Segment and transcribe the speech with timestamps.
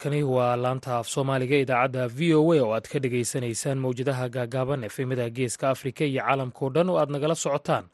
[0.00, 4.84] halkani waa laanta af soomaaliga idaacadda v o a oo aad ka dhagaysanaysaan mowjadaha gaagaaban
[4.88, 7.84] efemada geeska afrika iyo caalamkao dhan oo aad nagala socotaan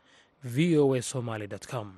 [0.55, 1.88] v o a somaly com.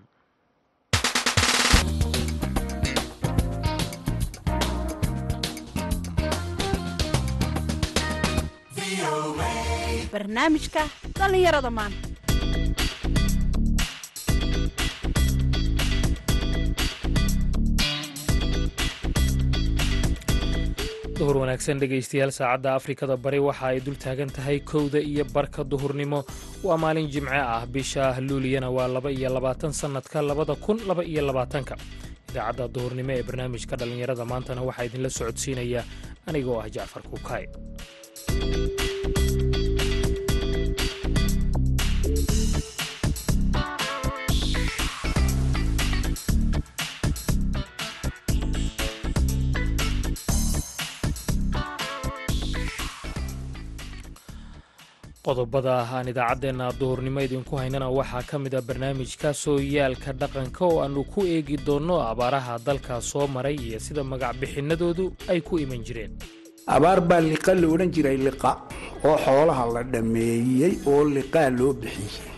[10.12, 10.82] Barnaamijka
[11.18, 12.07] dhallinyarada maanta
[21.18, 26.20] duhur wanaagsan dhegaystayaal saacadda afrikada bari waxa ay dul taagan tahay kowda iyo barka duhurnimo.
[26.62, 31.22] Waa maalin jimce ah bisha luuliyana waa laba iyo labaatan sannadka labada kun laba iyo
[31.28, 31.74] labaatanka.
[32.30, 35.82] Idaacadda duhurnimo ee barnaamijka dhallinyarada maantana waxaa idinla socodsiinaya.
[36.28, 37.44] Anigoo ah jacfar kuukaay
[55.28, 61.02] qodobada aan idaacaddeenna duhurnimo idinku haynana waxaa ka mid a barnaamijka sooyaalka dhaqanka oo aannu
[61.12, 66.12] ku eegi doonno abaaraha dalka soo maray iyo sida magacbixinadoodu ay ku iman jireen.
[66.76, 68.50] Abaar baa liqa la odhan jiray liqa
[69.08, 72.32] oo xoolaha la dhammeeyey oo liqaa loo bixiyey.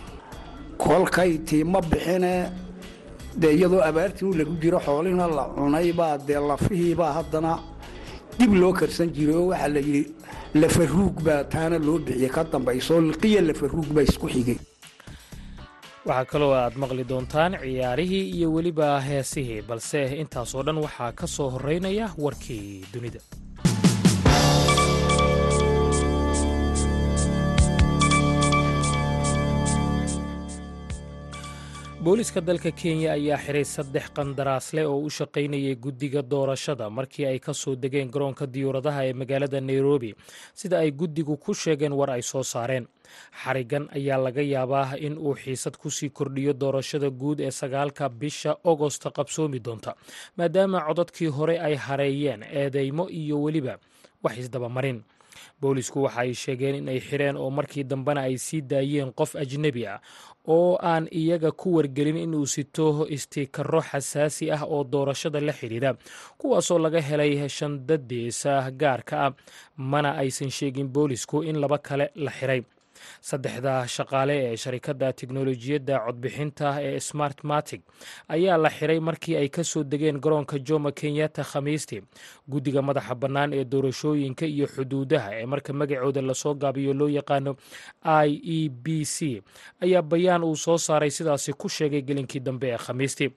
[0.83, 2.33] Kolkay tiima bixine
[3.41, 7.53] dee iyadoo abaartii lagu jiro xoolihina la cunaybaa dee lafihiibaa haddana
[8.41, 10.03] dib loo karsan jiray oo waxaa la yidhi
[10.63, 14.59] lafaruug baa taana loo bixiyey ka dambaysoo liqiya lafaruug baa isku xigay.
[16.09, 21.49] Waxaa kaloo aad maqli doontaan ciyaarihii iyo weliba heesihii balse intaasoo dhan waxaa ka soo
[21.55, 23.21] horraynaya warkii dunida
[32.05, 37.53] booliska dalka kenya ayaa xiray saddex qandaraasle oo u shaqaynayay guddiga doorashada markii ay ka
[37.53, 40.15] soo degeen garoonka diyuuradaha ee magaalada nairobi
[40.55, 42.87] sida ay guddigu ku sheegeen war ay soo saareen.
[43.45, 48.57] Xarigan ayaa laga yaabaa in uu xiisad ku sii kordhiyo doorashada guud ee sagaalka bisha
[48.65, 49.95] ogosta qabsoomi doonta
[50.37, 53.79] maadaama codadkii hore ay hareeyeen eedeymo iyo weliba
[54.25, 55.03] wax isdabamarin
[55.61, 59.87] boolisku waxa ay sheegeen in ay xireen oo markii dambena ay sii daayeen qof ajnebi
[59.87, 60.01] ah
[60.49, 65.95] oo aan iyaga ku wargelin inuu sito istiikaro xasaasi ah oo doorashada la xidhiidha
[66.39, 69.33] kuwaasoo laga helay shandadiisa gaarka ah
[69.77, 72.63] mana aysan sheegin boolisku in laba kale la xiray
[73.21, 77.81] saddexda shaqaale ee sharikadda tiknolojiyadda codbixinta ee smartmatic
[78.29, 82.03] ayaa la xiray markii ay ka soo degeen garoonka jomo kenyatta khamiistii
[82.49, 87.57] guddiga madaxa bannaan ee doorashooyinka iyo xuduudaha ee marka magacooda la soo gaabiyo loo yaqaano
[88.05, 89.43] i e b c
[89.85, 93.31] ayaa bayaan uu soo saaray sidaasi ku sheegay gelinkii dambe ee khamiistii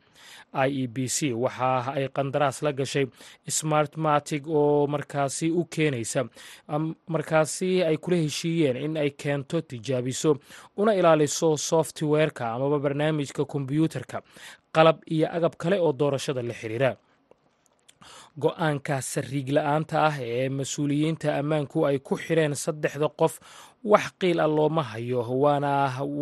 [0.53, 3.05] i e b c waxa ay qandaraas la gashay
[3.47, 6.21] smartmatic oo markaasi u keenaysa.
[7.07, 10.37] Markaasi ay kula heshiiyeen in ay keento tijaabiso
[10.77, 14.21] una ilaaliso softwareka amaba barnaamijka kombyuutarka
[14.75, 16.91] qalab iyo agab kale oo doorashada la xiriira.
[18.39, 23.33] Go'aanka sariig la'aanta ah ee mas'uuliyiinta ammaanku ay ku xireen saddexda qof
[23.83, 25.71] wax qiil ah looma hayo waana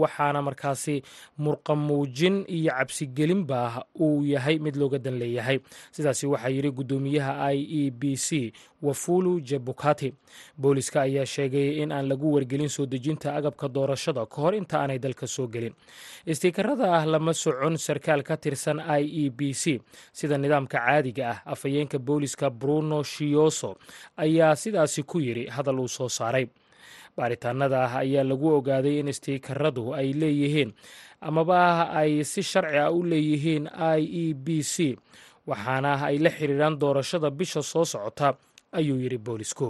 [0.01, 0.95] waxaana markaasi
[1.37, 5.59] murqamuujin iyo cabsigelinba uu yahay mid looga dan leeyahay.
[5.91, 10.13] Sidaasi waxaa yidhi guddoomiyaha i e b c wafulu jebukati
[10.57, 14.97] booliska ayaa sheegay in aan lagu wargelin soo dejinta agabka doorashada ka hor inta aanay
[14.99, 15.73] dalka soo gelin.
[16.25, 19.79] Istiikarada ah lama socon sarkaal ka tirsan i e b c.
[20.13, 23.77] Sida nidaamka caadiga ah afhayeenka booliska bruno shioso
[24.17, 26.47] ayaa sidaasi ku yidhi hadal uu soo saaray
[27.17, 30.71] baaritaanada ah ayaa lagu ogaaday in istiikaradu ay leeyihiin
[31.29, 31.59] amaba
[32.01, 33.65] ay si sharci ah u leeyihiin
[33.97, 34.97] i e b c
[35.49, 38.27] waxaana ay la xiriiraan doorashada bisha soo socota
[38.77, 39.69] ayuu yidhi boolisku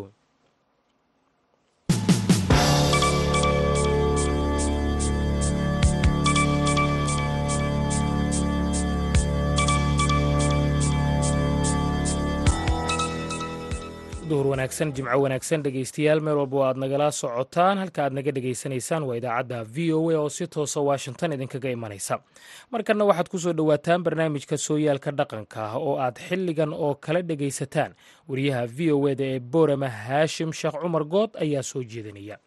[14.31, 19.17] duhur wanaagsan jimco wanaagsan dhegaystayaal meel walba aad nagala socotaan halka aad naga dhegaysanaysaan waa
[19.19, 22.15] idaacadda v o a oo si toosa washington idinkaga imanaysa.
[22.71, 27.91] Markanna waxaad ku soo dhowaataan barnaamijka sooyaalka dhaqanka oo aad xilligan oo kala dhegaysataan.
[28.29, 32.37] Wariyaha v o eda ee boorama haashim sheekh cumar good ayaa soo jeedinaya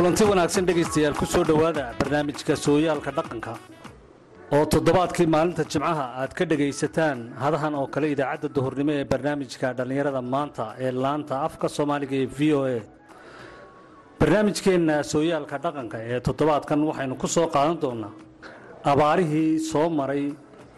[0.00, 3.52] kulanti wanaagsan dhegaystayaal ku soo dhowaada barnaamijka sooyaalka dhaqanka
[4.56, 10.22] oo toddobaadkii maalinta jimcaha aad ka dhegaysataan hadahan oo kale idaacadda duhurnimo ee barnaamijka dhallinyarada
[10.34, 12.80] maanta ee laanta afka soomaaliga ee v o a.
[14.20, 18.12] Barnaamijkeenna sooyaalka dhaqanka ee toddobaadkan waxaynu ku soo qaadan doonaa
[18.92, 20.24] abaarihii soo maray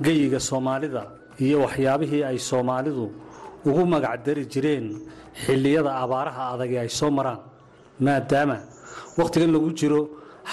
[0.06, 1.02] geyiga soomaalida
[1.46, 3.04] iyo waxyaabihii ay soomaalidu
[3.68, 4.86] ugu magacdari jireen
[5.44, 7.40] xilliyada abaaraha adagi ay soo maraan
[8.06, 8.58] maadaama
[9.18, 10.00] wakhtigan lagu jiro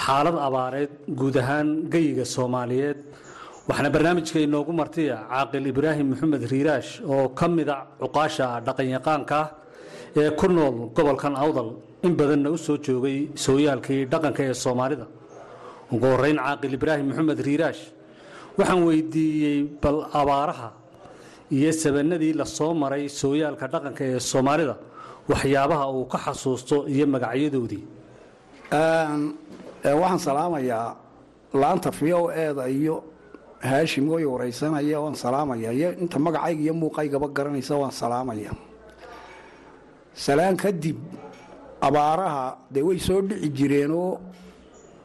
[0.04, 0.90] xaalad abaareed
[1.20, 2.98] guud ahaan geyiga soomaaliyeed.
[3.68, 9.40] Waxaana barnaamijka inoogu martiya caaqil ibraahim maxamed riiraash oo ka mida cuqaasha dhaqanyaqaanka
[10.20, 11.68] ee ku nool gobolkan awdal
[12.06, 15.06] in badanna u soo joogay sooyaalkii dhaqanka ee soomaalida.
[15.92, 17.82] Ugu horeyn caaqil ibraahim maxamed riiraash
[18.58, 20.68] waxaan weydiiyey bal abaaraha
[21.56, 24.74] iyo sabanadii la soo maray sooyaalka dhaqanka ee soomaalida
[25.30, 27.84] waxyaabaha uu ka xasuusto iyo magacyadoodii
[28.70, 30.94] waxaan salaamayaa
[31.54, 33.02] laanta v o eeda iyo
[33.60, 38.50] haashim way waraysanaya waan salaamaya iyo inta magacayga iyo muuqaygaba garanaysa waan salaamaya
[40.14, 40.96] salaan kadib
[41.82, 44.18] abaaraha dee way soo dhici jireenoo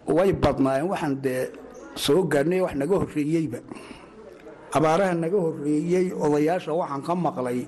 [0.08, 1.50] way badnaayeen waxaan dee
[1.96, 3.60] soo gaadhnay wax naga horreeyeyba
[4.78, 7.66] abaaraha naga horreeyey odayaasha waxaan ka maqlay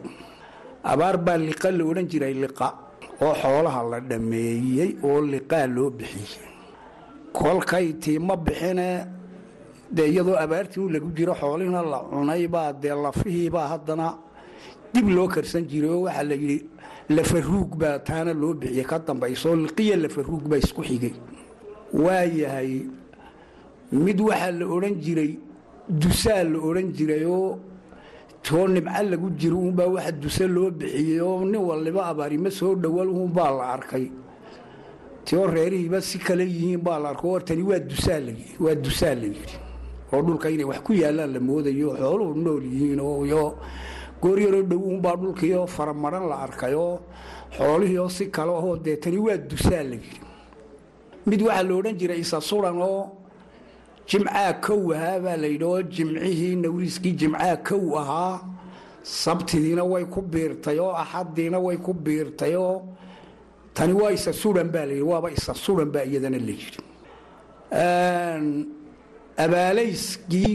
[0.84, 2.68] abaar baa liqa la odhan jiray liqa
[3.22, 6.46] oo xoolaha la dhammeeyey oo liqaa loo bixiyey.
[7.34, 8.88] Kolkay tiima bixine
[9.92, 14.18] dee iyadoo abaartii u lagu jiro xoolihina la cunaybaa dee lafihiibaa haddana
[14.94, 16.66] dib loo karsan jiray oo waxaa la yidhi
[17.10, 18.86] lafaruug baa taana loo bixiyey.
[18.86, 21.14] Ka dambayso liqiya lafaruug baa isku xigay.
[21.94, 22.86] Waayahay
[23.92, 25.32] mid waxaa la odhan jiray
[25.90, 27.58] dusaa la odhan jirayoo
[28.44, 33.10] too nimco lagu jiro uunbaa waxa dusa loo bixiyey oo nin waliba abaarima soo dhowal
[33.10, 34.12] uunbaa la arkay.
[35.26, 38.20] Tio reerihiiba si kale yihiin baa la arko hortani waa dusaa
[38.60, 39.58] waa dusaa la yidhi.
[40.14, 43.58] Oo dhulka inay wax ku yaallaan la moodayo xooluhu nool yihiin iyo
[44.22, 47.00] gooryaroo dhow uunbaa dhulkiioo faramaran la arkayoo
[47.58, 50.20] xoolihiioo si kale ahoo dee tani waa dusaa la yidhi.
[51.26, 53.17] Mid waxaa la jiray isa suran oo
[54.10, 58.40] jimcaa kow ahaa baa la yidhi oo jimcihii nawriiskii jimcaa kow ahaa
[59.04, 62.76] sabtidiina way ku biirtay oo axadiina way ku biirtay oo
[63.76, 66.80] tani waa isa suran baa layidhi waaba isa suran baa iyadana la yidhi.
[69.38, 70.54] Abaalayskii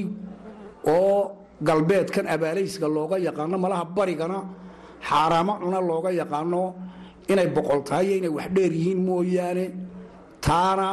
[0.95, 1.19] oo
[1.63, 4.39] galbeedkan abaalayska looga yaqaano malaha barigana
[5.09, 6.63] xaaraamo cuna looga yaqaano
[7.31, 9.65] inay boqol tahay iyo inay wax dheer yihiin mooyaane
[10.47, 10.87] taana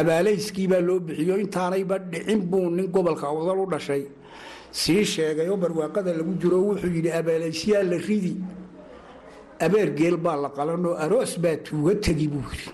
[0.00, 4.02] abaalayskii baa loo bixiyo intaanayba dhicin buu nin gobolka awdal u dhashay.
[4.80, 8.34] Sii sheegay oo barwaaqada lagu jiro wuxuu yidhi abaalaysyaa la ridi.
[9.64, 12.70] Abeer geel baa la qalanoo aroos baa tuuga tegi buu yidhi.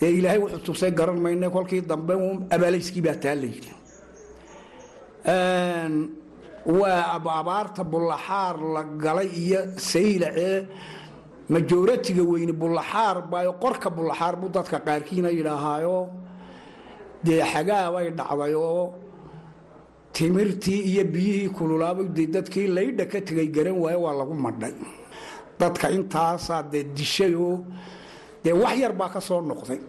[0.00, 2.14] Dee ilaahay wuxuu tusay garan mayne kolkii dambe
[2.54, 3.72] abaalayskii baa taa la yidhi.
[6.80, 9.60] Waa abaarta bullaxaar la galay iyo
[9.90, 10.58] saylacee
[11.52, 15.98] majooratiga weyne bullaxaar baayo qorka bullaxaar buu dadka qaarkiina yidhaahaayo.
[17.24, 18.84] Dee xagaabay dhacday oo
[20.16, 24.74] timirtii iyo biyihii kululaabay dee dadkii laydha ka tegay garan waaye waa lagu madhay.
[25.60, 27.56] Dadka intaasaa dee dishayoo
[28.44, 29.80] dee wax yar baa ka soo noqday.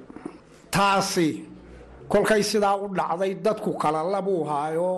[0.75, 1.27] Taasi
[2.12, 4.91] kolkay sidaa u dhacday dadku kala labuu haayo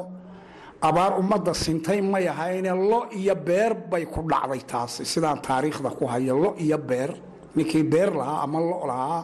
[0.88, 5.02] abaar ummadda sintay may ahayne lo iyo beer bay ku dhacday taasi.
[5.12, 7.12] Sidaan taariikhda ku haya lo iyo beer
[7.56, 9.22] ninkii beer lahaa ama lo lahaa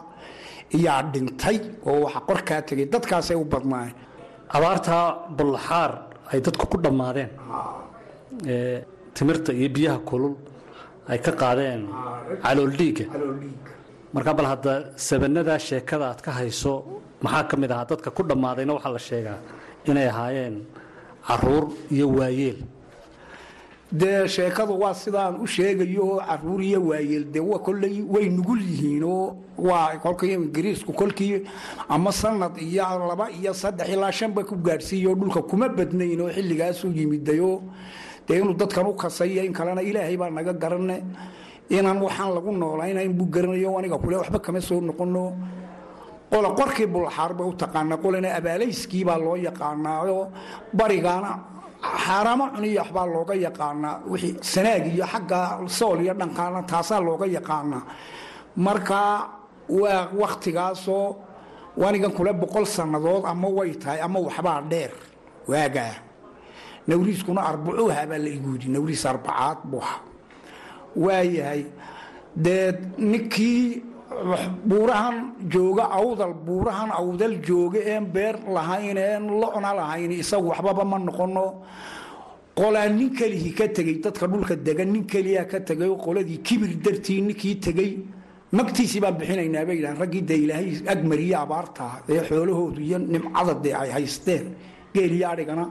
[0.78, 1.56] iyaa dhintay
[1.88, 2.86] oo waxa qorkaa tegay.
[2.94, 3.94] Dadkaasay u badnaayeen.
[4.56, 5.92] Abaartaa bullaxaar
[6.32, 7.30] ay dadku ku dhammaadeen.
[8.52, 10.34] Ee timirta iyo biyaha kulul
[11.12, 11.80] ay ka qaadeen
[12.44, 13.06] calool dhiigga
[14.14, 14.72] markaa bal hadda
[15.08, 16.72] sabanadaa sheekada aad ka hayso
[17.24, 17.84] maxaa ka mid ahaa?
[17.92, 19.38] Dadka ku dhammaadayna waxaa la sheegaa
[19.90, 20.54] inay ahaayeen
[21.26, 22.56] carruur iyo waayeel.
[23.92, 29.02] Dee sheekadu waa sidaan u sheegayo carruur iyo waayeel dee wa kolley way nugul yihiin
[29.04, 31.42] oo waa kolkii ingiriisku kolkii
[31.88, 36.92] ama sanad iyo laba iyo saddex ilaa shanba ku gaadhsiiyo dhulka kuma badnayn oo xilligaasuu
[36.94, 37.62] yimidayoo
[38.28, 41.02] dee inuu dadkan u kasayo in kalena ilaahay baa naga garane
[41.68, 45.34] inaan waxaan lagu noolaynayn buu garanayo aniga kule waxba kama soo noqono
[46.30, 50.24] qola qorkii bullaxaar bay u taqaanaa qolana abaalayskii baa loo yaqaanaaoo
[50.78, 51.30] barigaana
[52.04, 55.38] xaaraamo cuniyo waxbaa looga yaqaanaa wixii sanaag iyo xagga
[55.78, 57.82] sool iyo dhankaana taasaa looga yaqaanaa.
[58.66, 58.98] Marka
[59.80, 61.06] waa wakhtigaasoo
[61.82, 64.92] wanigan kule boqol sannadood ama way tahay ama waxbaa dheer
[65.50, 65.94] waagaa
[66.88, 70.00] nawriiskuna arbacuuha baa la igu nawriis arbacaad buu ahaa.
[71.04, 71.62] Waayahay
[72.44, 72.72] dee
[73.10, 73.64] ninkii
[74.10, 80.98] buurahan jooga awdal buurahan awdal jooga een beer lahayn een locna lahayn isagu waxbaba ma
[80.98, 81.62] noqono.
[82.56, 87.20] Qolaa nin kelihii ka tegey dadka dhulka degan nin keliyaa ka tegay qoladii kibir dartii
[87.22, 87.90] ninkii tegey
[88.52, 93.72] magtiisii baan bixinaynaa bay yidhahan raggii dee ilaahay agmariye abaartaa ee xoolahoodu iyo nimcada dee
[93.74, 94.54] ay haysteen
[94.94, 95.64] geel iyo adhigana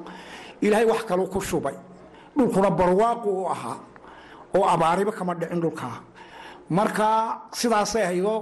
[0.61, 1.75] ilaahay wax kaluu ku shubay.
[2.37, 3.77] Dhulkuna barwaaqu u ahaa
[4.55, 5.99] oo abaariba kama dhicin dhulkaa
[6.77, 8.39] markaa sidaasay haydoo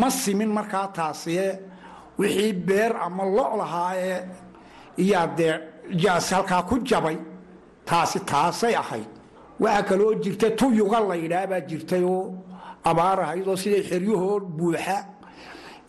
[0.00, 1.46] ma simin markaa taasiye
[2.18, 4.18] wixii beer ama lo lahaayee
[5.04, 5.54] iyaa dee
[6.02, 7.16] jaas halkaa ku jabay
[7.88, 9.08] taasi taasay ahayd
[9.60, 12.24] waxaa kaloo jirta tuyuga la yidhaah baa jirtay oo
[12.90, 14.96] abaar ahayd oo siday xeryahoo buuxa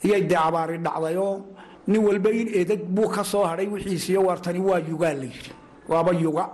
[0.06, 1.36] iyay dee abaari dhacdayoo
[1.88, 5.52] nin walba in edeg buu ka soo hadhay wixiisiiyo waartani waa yugaa la yidhi
[5.92, 6.46] waaba yuga.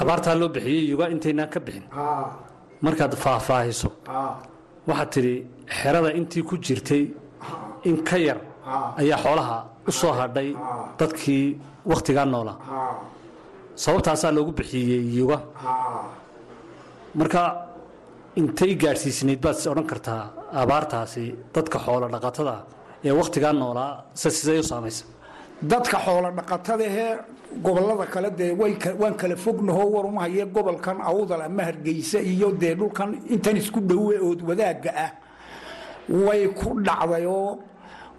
[0.00, 1.84] Abaartaa loo bixiyey yuga intaynaan ka bixin
[2.84, 3.88] markaad faahfaahiso.
[4.88, 5.34] Waxaad tidhi
[5.78, 7.02] xerada intii ku jirtay
[7.88, 8.38] in ka yar
[9.00, 9.58] ayaa xoolaha
[9.88, 10.48] u soo hadhay
[11.00, 11.44] dadkii
[11.90, 12.56] wakhtigaa noolaa
[13.82, 15.38] sababtaasaa loogu bixiyey yuga
[17.20, 17.42] marka
[18.40, 20.22] intay gaadhsiisnayd baad odhan kartaa
[20.62, 22.54] abaartaasi dadka xoolo dhaqatada
[23.06, 25.04] ee wakhtigaa noolaa se sidee u saamaysa
[25.62, 27.16] dadka xoolo dhaqatadahee
[27.62, 28.52] gobollada kale dee
[29.00, 34.40] waan kala fognaho warumahaye gobolkan awdal ama hargeysa iyo dee dhulkan intan isku dhowe ood
[34.48, 35.10] wadaagga ah
[36.08, 37.58] way ku dhacdayoo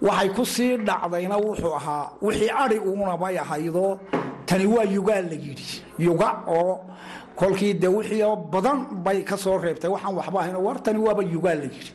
[0.02, 3.98] waxay ku sii dhacdayna wuxuu ahaa wixii adi uunabay ahaydoo
[4.46, 6.80] tani waa yugaa la yidhi yuga oo
[7.36, 11.56] kolkii dee wixii badan bay ka soo reebtay waxaan waxba ahayn war tani waaba yugaa
[11.56, 11.94] la yidhi.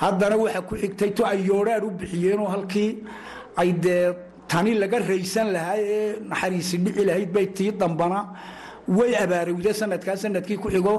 [0.00, 2.98] Haddana waxa ku xigtay to ay yoodhaan u bixiyeenoo halkii
[3.56, 4.12] ay dee
[4.50, 8.20] tani laga raysan lahaa ee naxariisi dhici lahayd bay tii dambana.
[8.98, 10.94] Way abaarowda sanadkaa sannadkii ku xigo.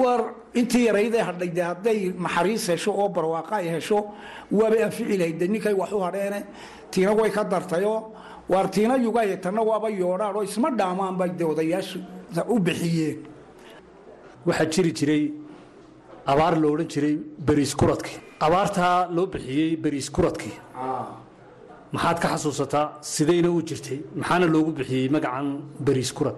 [0.00, 0.20] War
[0.60, 3.98] intii yaraydee hadhay de hadday naxariis hesho oo barwaaqa ay hesho
[4.58, 6.40] waabay anfici lahayd ninkay wax u hadheene.
[6.90, 8.12] Tiina way ka dartayoo
[8.52, 11.98] waar tiina yugaye tanna waaba yoodhaan oo isma dhaamaan bay de odayaashu
[12.54, 13.18] u bixiyeen.
[14.46, 15.24] Waxaa jiri jiray
[16.26, 17.14] abaar lo odhan jiray
[17.46, 20.52] beriis kuradkii abaartaa loo bixiyey beriis kuradkii
[21.92, 22.86] maxaad ka xasuusataa?
[23.02, 23.98] Sidayna u jirtay.
[24.16, 25.46] Maxaana loogu bixiyey magacan
[25.86, 26.36] beriis kurad?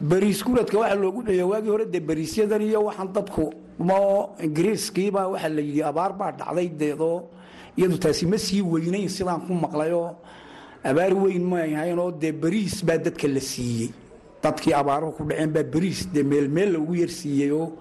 [0.00, 3.44] Waxaa loogu bixiya waagii hore dee beriisyadan iyo waxaan dadku
[3.78, 7.18] mo ingiriiskiiba waxaa la yidhi abaar baa dhacday deedoo
[7.78, 10.10] iyadu taasi ma sii weynayn sidaan ku maqlayoo
[10.84, 13.90] abaar weyn maahaynoo dee beriis baa dadka la siiyey.
[14.42, 17.72] Dadkii abaaruhu ku dhaceen baa beriis dee meelmeel loogu yar siiyeyoo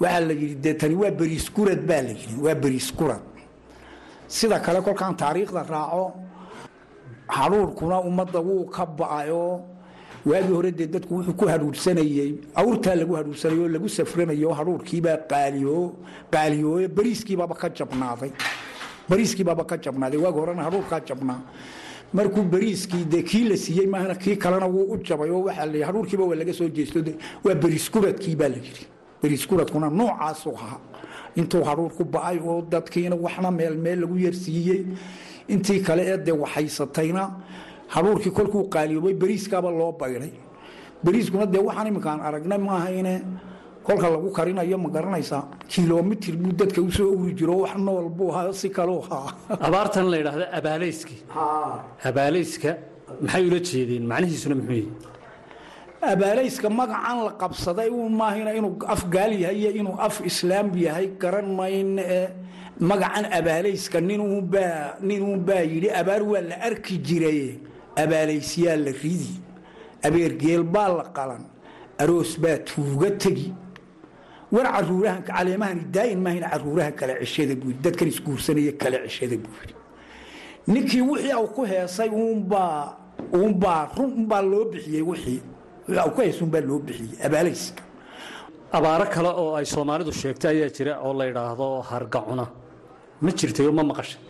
[0.00, 1.10] waxaa la yidhi dee tani waa
[1.54, 2.54] kurad baa la yidhi waa
[2.98, 3.22] kurad
[4.28, 6.12] sida kale kolkaan taariikhda raaco
[7.28, 9.60] hadhuurkuna ummadda wuu ka ba'ayoo
[10.26, 15.16] waagii hore dee dadku wuxuu ku hadhuursanayey awrtaa lagu hadhuursanay oo lagu safranayo hadhuurkiibaa
[16.32, 18.30] qaaliyooye beriiskiibaaba ka jabnaaday.
[19.10, 21.40] Beriiskiibaaba ka jabnaaday waagi horena hadhuurkaa jabnaa.
[22.12, 25.86] Markuu beriiskii dee kii la siiyey maahna kii kalena wuu u jabay oo waxaa la
[25.86, 26.98] hadhuurkiiba waa laga soo jeesto
[27.44, 28.86] waa beriiskuradkii baa la yidhi.
[29.22, 30.78] Beriiskuradkuna noocaasuu ahaa
[31.40, 34.82] intuu hadhuur ku ba'ay oo dadkiina waxna meel meel lagu yarsiiyey
[35.48, 37.22] intii kale ee dee waxhaysatayna
[37.94, 40.32] hadhuurkii kolkuu qaaliyoobay beriiskaaba loo bayday
[41.04, 43.14] beriiskuna dee waxaan iminkaan aragnay maahayne
[43.86, 48.30] kolka lagu karinayo ma garanaysaa kilomitir buu dadka u soo uri jiro wax nool buu
[48.32, 49.28] ahaa si kaluu ahaa.
[49.66, 51.20] Abaartan la yidhaahdo abaalayskii
[52.10, 52.70] abaalayska
[53.22, 54.04] maxay ula jeedeen?
[54.12, 54.90] Macnihiisuna muxuu yihi
[56.14, 61.48] abaalayska magacan la qabsaday maahina inuu af gaal yahay iyo inuu af islaam yahay garan
[61.58, 62.28] mayne ee
[62.80, 63.98] magacan abaalayska
[65.08, 67.58] ninuunbaa yidhi abaar waa la arki jiraye
[68.02, 69.32] abaalaysyaa la ridi
[70.06, 71.44] abeergeel baa la qalan
[71.98, 73.52] aroos baa tuuga tegi.
[74.52, 79.54] War caruurahan caleemahani daa'in maahina caruuraha kale ceshada buu yidhi dadkan isguursanaya kale ceshada buu
[79.60, 79.74] yidhi.
[80.72, 82.96] Ninkii wixii au ku heesay uunbaa
[83.34, 85.40] uunbaa run unbaa loo bixiyey wixii
[85.88, 87.82] wixii au ku heesay unbaa loo bixiyey abaalayska
[88.76, 92.44] abaaro kale oo ay soomaalidu sheegtay ayaa jira oo la yidhaahdo hargacuna.
[93.22, 94.20] Ma jirtay oo ma maqashay?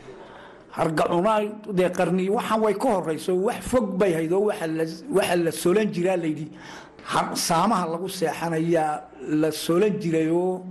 [0.76, 1.32] Hargacuna
[1.78, 6.16] dee qarni waxaan way ka horayso wax fog bay hayd oo waxa la solan jiraa
[6.25, 6.46] layidhi.
[7.48, 8.92] Saamaha lagu seexanayaa
[9.42, 10.62] la solan jirayoo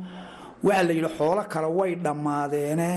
[0.63, 2.89] waxaa la yidhi xoolo kale way dhammaadeene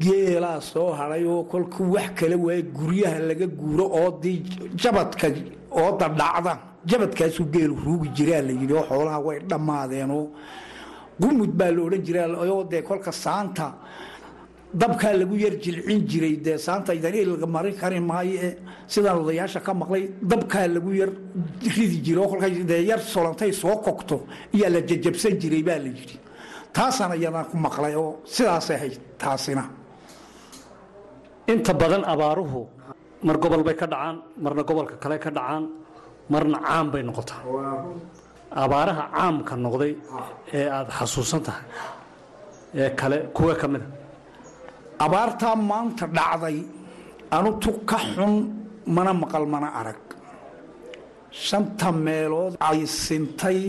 [0.00, 4.38] geelaa soo hadhay oo kolkuu wax kale waaya guryaha laga guuro oodii
[4.82, 5.26] jabadka
[5.70, 6.52] ooda dhacda
[6.90, 10.24] jabadkaasuu geelu ruugi jiraa la yidhi oo xoolaha way dhammaadeenoo
[11.20, 13.66] gumud baa la odhan jiraoo dee kolka saanta
[14.80, 18.50] dabkaa lagu yar jilcin jiray dee saanta idan ilga marin kari maayo e
[18.92, 21.10] sidaan odayaasha ka maqlay dabkaa lagu yar
[21.76, 24.16] ridi jiray oo kolkay dee yar solantay soo kogto
[24.56, 26.16] iyaa la jajabsan jiray baa la yidhi.
[26.76, 29.64] Taasaan iyadaan ku maqlay oo sidaasay ahayd taasina
[31.52, 32.60] inta badan abaaruhu
[33.26, 35.64] mar gobol bay ka dhacaan marna gobolka kale ka dhacaan
[36.32, 37.40] marna caam bay noqotaa.
[38.64, 39.92] Abaaraha caamka noqday
[40.58, 41.64] ee aada xasuusan tahay
[42.82, 43.86] ee kale kuwa ka mida
[45.04, 46.56] abaartaa maanta dhacday
[47.36, 48.32] anutu ka xun
[48.96, 50.00] mana maqal mana arag.
[51.46, 53.60] Shanta meelood ay sintay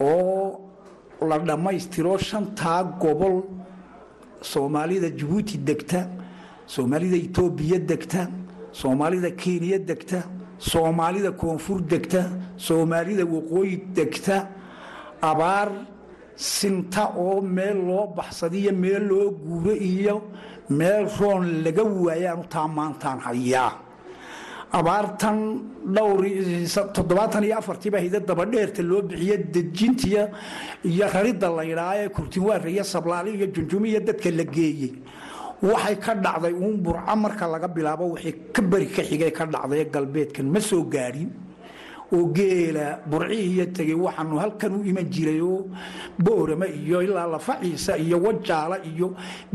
[0.00, 0.58] oo
[1.28, 3.36] la dhammaystiro shantaa gobol
[4.42, 6.00] soomaalida jabuuti degta
[6.66, 8.28] soomaalida etoobiya degta
[8.72, 10.18] soomaalida kenya degta
[10.58, 12.22] soomaalida koonfur degta
[12.56, 14.36] soomaalida waqooyi degta
[15.30, 15.68] abaar
[16.36, 20.16] sinta oo meel loo baxsadiyo meel loo guuro iyo
[20.78, 23.72] meel roon laga waayaanu taa maantaan hayaa
[24.78, 25.38] abaartan
[25.96, 26.22] dhowr
[26.94, 30.22] toddobaatan iyo afartiiba hida dabadheerta loo bixiye dejintiya
[30.84, 34.92] iyo raridda la yidhaa ee kurtinwaara iyo sablaali iyo junjumiya dadka la geeyey
[35.62, 39.84] waxay ka dhacday uun burco marka laga bilaabo waxay ka beri ka xigay ka dhacday
[39.94, 40.46] galbeedkan.
[40.54, 41.30] Ma soo gaadhin
[42.16, 45.60] oo geela burcihiiyo tegey waxaanu halkan u iman jiray oo
[46.24, 49.06] boorama iyo ilaa lafaciisa iyo wajaala iyo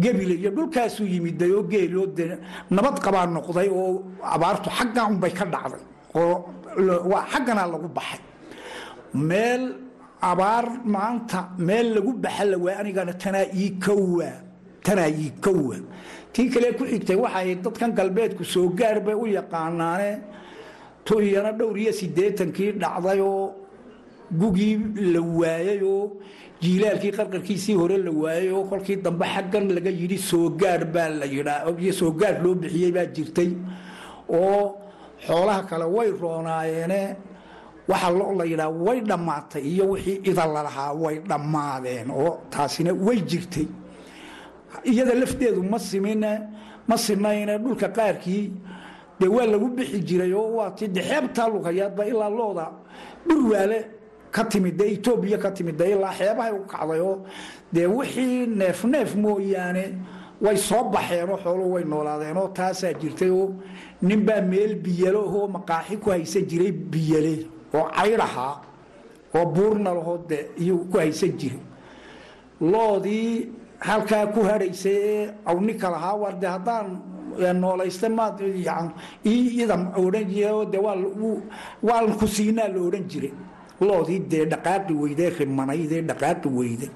[0.03, 2.25] gebile iyo dhulkaasuu yimiday oo geeloo de
[2.75, 3.91] nabad qabaa noqday oo
[4.35, 5.83] abaartu xaggan unbay ka dhacday
[6.21, 6.35] oo
[7.31, 8.21] xagganaa lagu baxay.
[9.29, 9.63] Meel
[10.31, 14.29] abaar maanta meel lagu baxa la waay anigana tanaa ii kowa
[14.85, 15.77] tanaa ii kowa
[16.33, 20.12] tii kale ku xigtay waxay dadkan galbeedku soo gaar bay u yaqaanaane
[21.05, 23.53] tuyana dhowr iyo siddeetankii dhacday oo
[24.39, 24.75] gugii
[25.13, 26.03] la waayey oo
[26.62, 31.93] jiilaalkii qarqarkiisii hore la waayey oo kolkii dambe xaggan laga yidhi soogaar baa la yidhaa.
[32.00, 33.50] Soogaar loo bixiyey baa jirtay.
[34.29, 34.62] Oo
[35.25, 37.01] xoolaha kale way roonaayeene
[37.88, 43.19] waxa lo la yidhaa way dhammaatay iyo wixii idan lalahaa way dhammaadeen oo taasina way
[43.29, 43.67] jirtay.
[44.89, 46.31] Iyada lafteedu ma simine
[46.87, 48.51] ma sinayne dhulka qaarkii
[49.19, 51.01] dee waa lagu bixi jiray oo waa ti de
[51.53, 52.65] lugayaadba ilaa looda.
[53.27, 53.79] Dhurwaale
[54.31, 57.15] ka timid dee etoobiya ka timid de ilaa xeebahay u kacday oo
[57.73, 59.85] dee wixii neef neef mooyaane
[60.41, 63.53] way soo baxeenoo xooluhu way noolaadeenoo taasaa jirtay oo
[64.01, 67.35] ninbaa meel biyalo oo maqaaxi ku haysan jiray biyale
[67.73, 68.53] oo caydhahaa
[69.35, 71.59] oo buurna lahoo de iyuu ku haysan jiray.
[72.61, 73.49] Loodii
[73.79, 76.87] halkaa ku hadhaysa ee awnika lahaa war de haddaan
[77.53, 78.91] noolaysta jira
[81.83, 83.31] waan ku siinaa la odhan jiray.
[83.81, 86.89] Loodii dee dhaqaaqi weyde rimanaydee dhaqaaqi weyde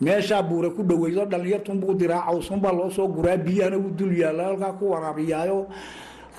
[0.00, 4.90] meeshaa buure ku dhaweydo dhallinyartunbuu diraa cawsunbaa loo guraa biyahana wuu dul yaalla halkaa ku
[4.92, 5.66] waraabiyaayo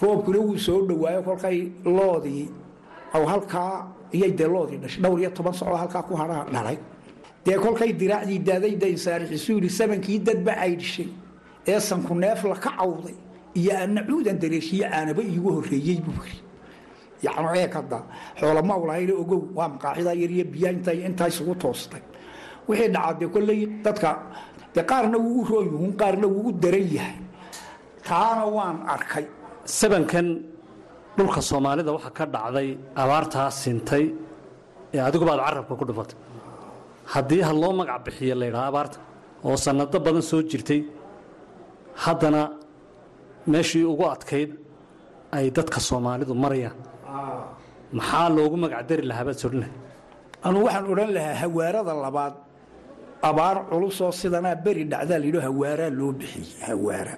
[0.01, 2.49] roobkuna wuu soo dhawaayo kolkay loodii
[3.13, 5.01] halkaa iyay dee loodii dhashay.
[5.03, 6.77] Dhowr iyo toban socoo halkaa ku hadhaa dhalay.
[7.45, 11.07] Dee kolkay diraacdii daadayda insaarixisu yidhi samankii dadba caydhishay
[11.67, 13.15] ee sanku neef la ka cawday
[13.59, 16.39] iyo ana cuudan dareeshiye aanaba iigu horeeyey buu yiri
[17.25, 17.97] yacni eeg hadda
[18.39, 22.01] xoolama ulahayna ogow waa maqaaxida yariyo biyaha inta intaa isugu toostay.
[22.67, 24.09] Wixii dhacaa kolley dadka
[24.75, 25.41] dee qaarna wuu
[25.85, 27.17] u qaarna wuu u daran yahay.
[28.07, 29.25] Taana waan arkay.
[29.79, 30.27] Sabankan
[31.17, 32.69] dhulka soomaalida waxaa ka dhacday
[33.03, 34.05] abaartaa sintay
[34.95, 36.17] ee adigubaad carabka ku dhufatay.
[37.13, 38.97] Haddii ha loo magac bixiyo la ydhaha abaarta
[39.47, 40.79] oo sannado badan soo jirtay
[41.95, 42.41] haddana
[43.47, 44.51] meeshii ugu adkayd
[45.31, 46.77] ay dadka soomaalidu marayaan.
[47.93, 49.73] Maxaa loogu magac dari lahaa baad lahay
[50.43, 52.33] anuu waxaan odhan lahaa hawaarada labaad
[53.29, 57.13] abaar culusoo sidanaa beri dhacdaa layidho hawaaraa loo bixiyey hawaara.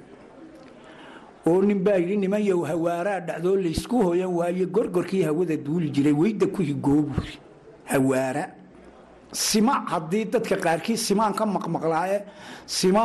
[1.47, 6.13] Oo nin baa yidhi niman yow hawaaraa dhacdoo laysku hoyan waaye gorgorkii hawada duuli jiray
[6.21, 7.36] weyda ku higoobuuri
[7.91, 8.43] hawaara.
[9.31, 12.17] Sima haddii dadka qaarkii simaan ka maqmaqlaaye
[12.65, 13.03] sima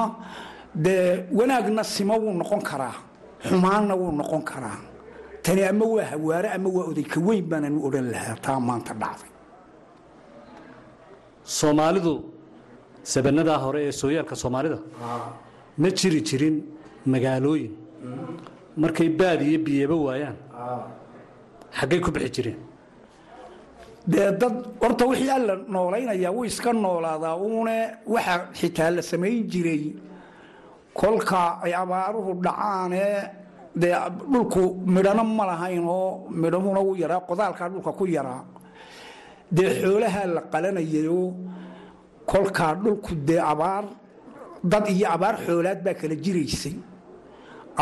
[0.85, 2.97] dee wanaagna sima wuu noqon karaa
[3.49, 4.79] xumaanna wuu noqon karaa.
[5.45, 9.31] Tani ama waa hawaare ama waa odayka weyn baananu odhan lahaa taa maanta dhacday.
[11.59, 12.15] Soomaalidu
[13.13, 14.79] sabanadaa hore ee sooyaalka soomaalida
[15.83, 16.57] ma jiri jirin
[17.13, 17.73] magaalooyin.
[18.83, 20.37] Markay baad iyo biyeba waayaan.
[21.79, 22.59] Xaggay ku bixi jireen.
[24.11, 27.77] Dee dad horta wixii alla noolaynayaa wuu iska noolaadaa uune
[28.15, 29.83] waxaa xitaa la samayn jiray
[31.01, 33.17] kolka ay abaaruhu dhacaanee
[33.81, 33.95] dee
[34.33, 34.63] dhulku
[34.95, 38.43] midhano ma lahayn oo midhamuuna u yaraa qodaalkaa dhulka ku yaraa.
[39.57, 41.27] Dee xoolahaa la qalanayayoo
[42.31, 43.85] kolkaa dhulku dee abaar
[44.71, 46.77] dad iyo abaar xoolaad baa kala jiraysay.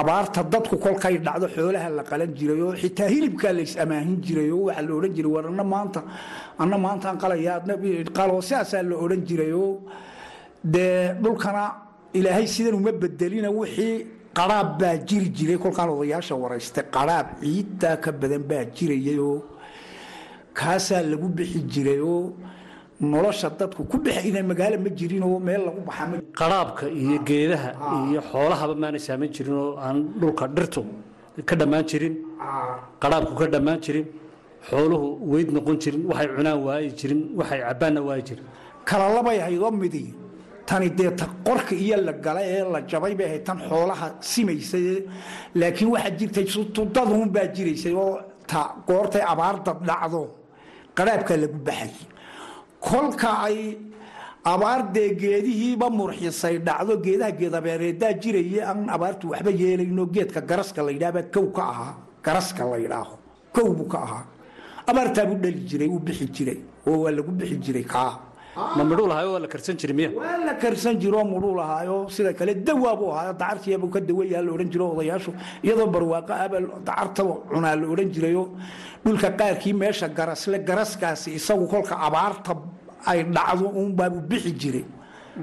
[0.01, 4.65] Abaarta dadku kolkay dhacdo xoolaha la qalan jiray oo xitaa hilibkaa lays amaahin jiray oo
[4.69, 6.01] waxaa la odhan jiray war anna maanta
[6.63, 7.55] anna maantaan qalaya
[8.19, 8.41] qaloo
[8.91, 9.71] la odhan jiray oo
[10.75, 11.65] dee dhulkana
[12.19, 13.95] ilaahay sidan uma bedelina wixii
[14.39, 15.59] qaraab baa jiri jiray.
[15.65, 19.39] Kolkaan odayaasha waraystay qaraab ciiddaa ka badan baa jirayay oo
[20.59, 22.33] kaasaa lagu bixi jiray oo
[23.13, 27.71] nolosha dadku ku bixayna magaalo ma jirin oo meel lagu baxa ma qaraabka iyo geedaha
[28.11, 30.83] iyo xoolahaba maanay saaman jirin oo aan dhulka dhirtu
[31.49, 32.15] ka dhammaan jirin.
[33.03, 34.07] Qaraabku ka dhammaan jirin
[34.69, 38.45] xooluhu weyd noqon jirin waxay cunaan waayi jirin waxay cabbaanna waayi jirin.
[38.89, 40.05] Kala labay haydoo midi
[40.69, 45.05] tani dee ta qorka iyo la gala ee la jabay bay ahayd tan xoolaha simaysay.
[45.55, 50.23] Laakiin waxaa jirtay tudadunbaa jiraysay oo ta goortay abaarda dhacdo.
[50.97, 51.93] Qaraabkaa lagu baxay.
[52.81, 53.59] Kolka ay
[54.45, 60.07] abaar dee geedihiiba murxisay dhacdo geedaha geedabeereedaa jiraya aan abaartu waxba yeelayno.
[60.15, 61.95] Geedka garaska la yidhaahbaa kow ka ahaa.
[62.25, 63.17] Garaska la yidhaaho
[63.53, 64.25] kow ka ahaa.
[64.87, 66.59] Abaartaabuu dhali jiray uu bixi jiray.
[66.87, 68.13] Oo waa lagu bixi jiray kaa
[68.57, 70.11] ma midhuu lahayo waa la karsan jiray miya?
[70.17, 72.09] Waa la karsan jiro mudhuu lahaayo.
[72.09, 75.31] Sida kale dawaabuu ahaayo dacartiibuu ka dawayaa la odhan jiro odayaashu.
[75.65, 78.43] Iyadoo barwaaqo aba dacarta cunaa la odhan jirayo.
[79.05, 82.53] Dhulka qaarkii meesha garasle garaskaasi isagu kolka abaarta
[83.07, 84.85] ay dhacdo uunbaabuu bixi jiray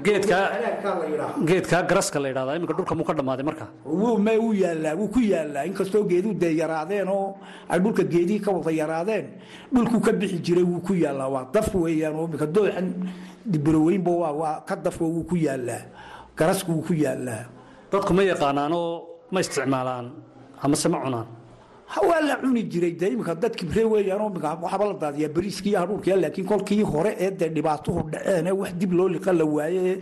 [0.02, 3.66] geedkaa garaska la yidhahdaa iminka dhulka muu ka dhammaaday marka
[4.26, 5.64] me wuu yaallaa wuu ku yaallaa.
[5.70, 9.26] Inkastoo geeduu dee yaraadeen oo ay dhulka geedihii ka wada yaraadeen
[9.74, 11.28] dhulkuu ka bixi jiray wuu ku yaallaa.
[11.30, 12.86] Waa daf weeyaan oo iminka dooxan
[13.46, 15.82] dibroweynba waa waa ka dafo wuu ku yaallaa.
[16.36, 17.44] Garasku wuu ku yaallaa.
[17.92, 20.10] Dadku ma yaqaanaanoo ma isticmaalaan
[20.62, 21.26] amase ma cunaan
[22.08, 25.78] waa la cuni jiray dee iminka dad kibre weeyaanoo iminka waxba la daadiyaa bariiskii iyo
[25.80, 29.98] hadhuurkiya laakiin kolkii hore ee dee dhibaatuhu dhaceen ee wax dib loo liqa la waaye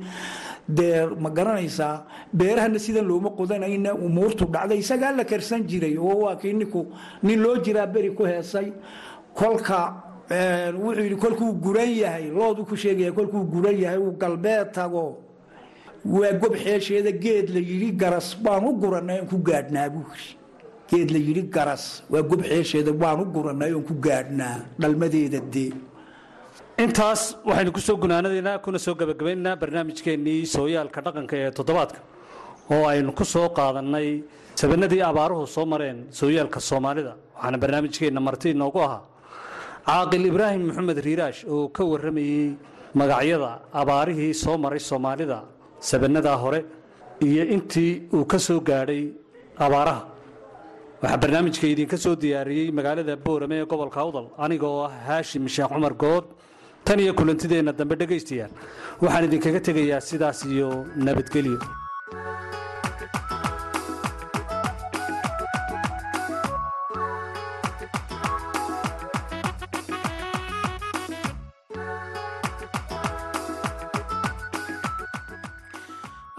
[0.68, 6.38] dee ma garanaysaa beerahana sidan looma qodanayna umuurtu dhacday isagaa la karsan jiray oo waa
[6.42, 6.86] ninku
[7.22, 8.72] nin loo jiraa beri ku heesay
[9.34, 9.94] kolka
[10.82, 12.30] wuxuu yidhi kolkuu guran yahay.
[12.30, 15.18] Loodu ku sheegaya kolkuu guran yahay uu galbeed tago.
[16.04, 20.36] Waa gob xeesheeda geed la yidhi garas baan u guranay aan ku gaadhnaa buu yidhi
[20.92, 25.70] geed la yidhi garas waa gob xeesheeda waan u guranay oon ku gaadhnaa dhalmadeeda dee.
[26.84, 32.00] Intaas waxaynu ku soo gunaanadaynaa kuna soo gabagabaynaynaa barnaamijkeennii sooyaalka dhaqanka ee toddobaadka
[32.74, 34.08] oo aynu ku soo qaadannay
[34.60, 37.12] sabanadii abaaruhu soo mareen sooyaalka soomaalida.
[37.36, 39.02] Waxaana barnaamijkeenna marti inoogu ahaa
[39.86, 42.56] caaqil ibraahim maxamed riiraash oo ka warramayey
[43.00, 43.50] magacyada
[43.80, 45.38] abaarihii soo maray soomaalida
[45.90, 46.60] sabanadaa hore
[47.28, 49.02] iyo intii uu ka soo gaadhay
[49.66, 50.02] abaaraha
[51.02, 55.94] waxaa barnaamijka idinka soo diyaariyey magaalada boorame ee gobolka awdal anigoo ah haashim sheekh cumar
[56.04, 56.24] good.
[56.84, 58.50] Tan iyo kulantideenna dambe dhegaystayaal
[59.02, 60.68] waxaan idinkaga tegayaa sidaas iyo
[61.06, 61.58] nabadgelyo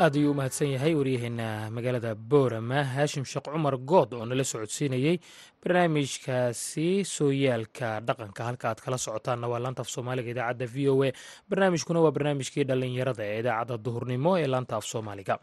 [0.03, 2.79] aad ayuu u mahadsan yahay waryaheena magaalada boorama.
[2.95, 5.15] Haashim sheekh cumar good oo nala socodsiinayey
[5.63, 8.41] barnaamijkaasi sooyaalka dhaqanka.
[8.49, 11.09] Halka aad kala socotaanna waa laanta af soomaaliga idaacadda v o a.
[11.49, 15.35] Barnaamijkuna waa barnaamijkii dhallinyarada ee idaacadda duhurnimo ee laanta af soomaaliga.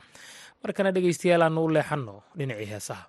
[0.62, 3.04] Markana dhegeystayaal aanu u leexanno dhinacii heesaha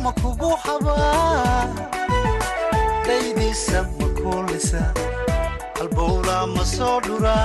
[0.00, 1.66] igayga ma kugu xabaa
[3.06, 4.82] daydiisa ma kuulisa?
[5.78, 7.36] Halbowlaa ma soo dhura?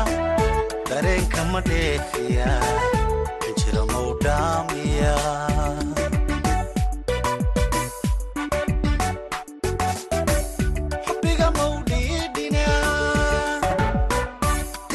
[0.90, 2.50] Dareenka ma dheefiya?
[3.44, 5.16] Xijira mau dhaamiya?
[11.06, 12.68] Xubbiga mau dhiidhina?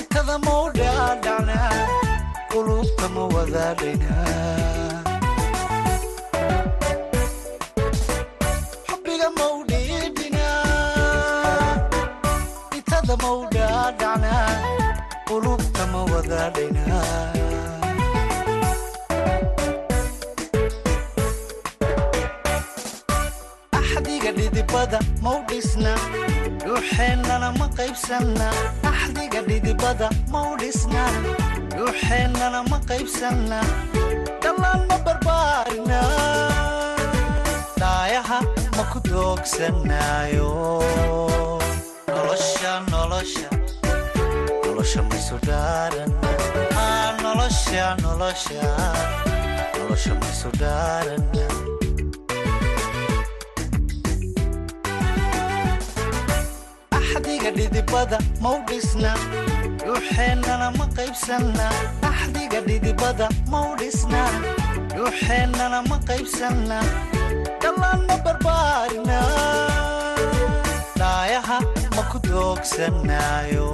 [0.03, 1.61] Itada mau dhaadhacna
[2.53, 4.15] qulubta ma wadaadhayna
[23.79, 25.95] axdiga dhidibada mau dhisna
[26.65, 28.49] dhuuxeennana ma qaybsanna.
[28.91, 31.05] Axdiga dhidibada ma u dhisna
[31.77, 33.61] dhuuxeennana ma qaybsanna.
[34.43, 36.01] Dhammaan ma barbaarina
[37.81, 38.39] dhaayaha
[38.77, 40.51] ma ku doogsanaayo.
[42.15, 43.49] Nolosha nolosha
[44.81, 46.13] nolosha maysu dhaaran
[46.83, 48.69] aa nolosha nolosha
[49.77, 51.23] nolosha maysu dhaaran
[56.99, 59.13] axdiga dhidibada ma u dhisna?
[59.85, 61.67] Dhuuxeennana ma qaybsanna.
[62.11, 64.23] Axdiga dhidibada ma u dhisna?
[64.97, 66.79] Dhuuxeennana ma qaybsanna.
[67.63, 69.19] Dhammaan ma barbaarina.
[71.01, 71.59] Dhaayaha
[71.97, 73.69] ma ku doogsanaayo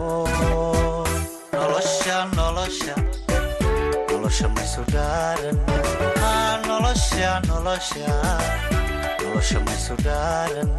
[9.22, 10.70] nolosha maysu dhaaran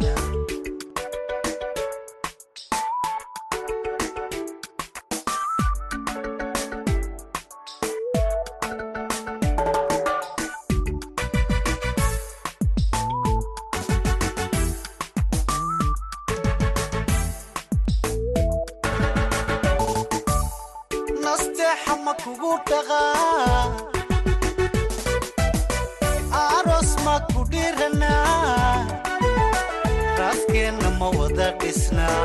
[30.20, 32.20] raaskeenna ma wada dhisnaa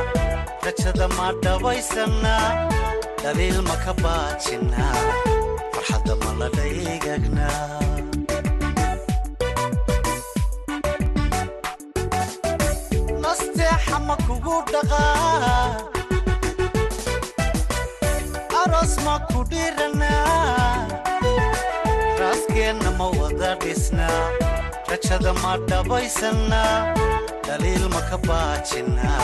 [0.66, 2.48] rajada ma dhabaysannaa
[3.24, 4.96] dhaliil ka baajinnaa
[5.74, 7.62] farxadda ma la dhaygagnaa
[13.24, 15.13] nasteexa ma kugu dhaqaa
[22.18, 22.42] aroos
[22.98, 24.24] ma wada dhisnaa
[24.90, 26.74] rajada ma dhabaysannaa
[27.48, 29.22] dhaliil ka baajinnaa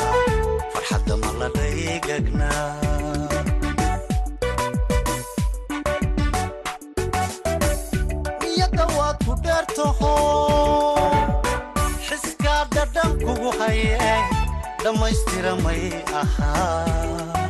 [0.74, 2.66] farxadda ma la dhaygagnaa
[8.42, 10.14] niyadda waad ku dheertaho
[12.08, 13.98] xiskaa dhadhan kugu haye
[14.84, 15.84] dhammaystira may
[16.22, 17.49] ahaa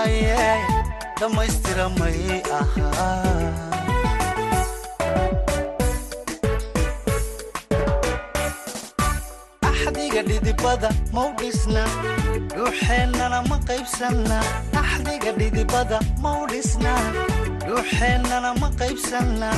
[0.00, 0.36] haye
[1.20, 3.52] dhammaystira may ahaa
[9.68, 11.82] axdiga dhidibada ma u dhisna
[12.54, 14.38] dhuuxeennana ma qaybsanna
[14.82, 16.92] axdiga dhidibada ma u dhisna
[17.66, 19.50] dhuuxeennana ma qaybsanna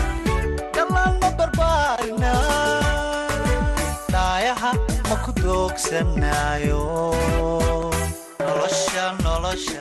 [0.76, 2.32] dhammaan ma barbaarina
[4.14, 4.70] dhaayaha
[5.08, 6.82] ma ku doogsanaayo
[8.46, 9.80] nolosha nolosha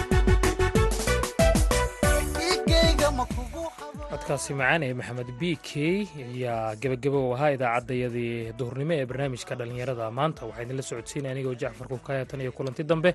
[4.31, 10.05] heestaasi macaan ee maxamed b k ayaa gebagabo ahaa idaacadayadii duhurnimo ee barnaamijka dhallinyarada.
[10.19, 13.11] Maanta waxaa idinla socodsiinaya anigoo jacfar kukaaya tan iyo kulanti dambe.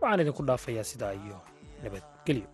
[0.00, 1.38] Waxaan idinku dhaafayaa sidaa iyo
[1.82, 2.48] nabadgelyo